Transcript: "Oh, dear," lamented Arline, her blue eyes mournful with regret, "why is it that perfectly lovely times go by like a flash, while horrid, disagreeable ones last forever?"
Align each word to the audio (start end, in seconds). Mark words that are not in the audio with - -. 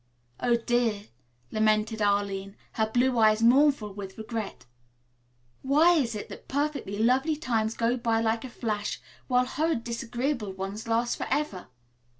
"Oh, 0.39 0.55
dear," 0.55 1.03
lamented 1.51 2.01
Arline, 2.01 2.55
her 2.71 2.87
blue 2.89 3.19
eyes 3.19 3.43
mournful 3.43 3.93
with 3.93 4.17
regret, 4.17 4.65
"why 5.61 5.93
is 5.93 6.15
it 6.15 6.27
that 6.29 6.47
perfectly 6.47 6.97
lovely 6.97 7.35
times 7.35 7.75
go 7.75 7.97
by 7.97 8.19
like 8.19 8.43
a 8.43 8.49
flash, 8.49 8.99
while 9.27 9.45
horrid, 9.45 9.83
disagreeable 9.83 10.53
ones 10.53 10.87
last 10.87 11.17
forever?" 11.19 11.67